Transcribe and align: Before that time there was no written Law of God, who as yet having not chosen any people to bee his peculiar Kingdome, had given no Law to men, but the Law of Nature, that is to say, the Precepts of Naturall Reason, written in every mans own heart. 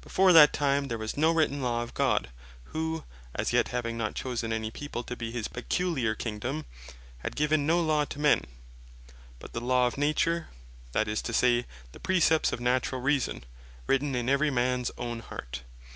Before 0.00 0.32
that 0.32 0.52
time 0.52 0.86
there 0.86 0.96
was 0.96 1.16
no 1.16 1.32
written 1.32 1.60
Law 1.60 1.82
of 1.82 1.92
God, 1.92 2.30
who 2.66 3.02
as 3.34 3.52
yet 3.52 3.66
having 3.74 3.98
not 3.98 4.14
chosen 4.14 4.52
any 4.52 4.70
people 4.70 5.02
to 5.02 5.16
bee 5.16 5.32
his 5.32 5.48
peculiar 5.48 6.14
Kingdome, 6.14 6.66
had 7.18 7.34
given 7.34 7.66
no 7.66 7.80
Law 7.82 8.04
to 8.04 8.20
men, 8.20 8.42
but 9.40 9.54
the 9.54 9.60
Law 9.60 9.88
of 9.88 9.98
Nature, 9.98 10.46
that 10.92 11.08
is 11.08 11.20
to 11.22 11.32
say, 11.32 11.66
the 11.90 11.98
Precepts 11.98 12.52
of 12.52 12.60
Naturall 12.60 13.02
Reason, 13.02 13.42
written 13.88 14.14
in 14.14 14.28
every 14.28 14.50
mans 14.52 14.92
own 14.98 15.18
heart. 15.18 15.62